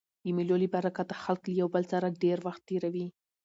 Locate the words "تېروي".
2.69-3.07